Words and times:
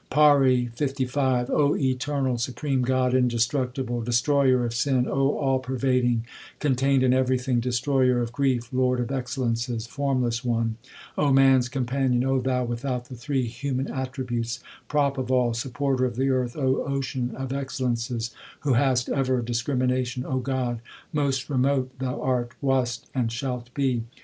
PAURI 0.09 0.71
LV 0.75 1.49
O 1.51 1.75
eternal, 1.75 2.39
supreme 2.39 2.81
God, 2.81 3.13
indestructible, 3.13 4.01
Destroyer 4.01 4.65
of 4.65 4.73
sin, 4.73 5.07
O 5.07 5.37
All 5.37 5.59
pervading, 5.59 6.25
contained 6.57 7.03
in 7.03 7.13
everything, 7.13 7.59
Destroyer 7.59 8.19
of 8.19 8.31
grief, 8.31 8.73
Lord 8.73 8.99
of 8.99 9.11
excellences, 9.11 9.85
Formless 9.85 10.43
one, 10.43 10.77
O 11.19 11.31
man 11.31 11.59
s 11.59 11.67
companion, 11.69 12.23
O 12.23 12.39
Thou 12.41 12.65
without 12.65 13.09
the 13.09 13.15
three 13.15 13.45
human 13.45 13.89
attributes, 13.91 14.59
Prop 14.87 15.19
of 15.19 15.31
all, 15.31 15.53
Supporter 15.53 16.05
of 16.05 16.15
the 16.15 16.29
earth, 16.31 16.57
O 16.57 16.83
Ocean 16.85 17.35
of 17.35 17.53
excellences 17.53 18.31
who 18.61 18.73
hast 18.73 19.07
ever 19.07 19.39
discrimination, 19.43 20.25
O 20.25 20.39
God, 20.39 20.81
most 21.13 21.47
remote 21.47 21.91
Thou 21.99 22.19
art, 22.23 22.53
wast, 22.59 23.05
and 23.13 23.31
shalt 23.31 23.71
be. 23.75 24.05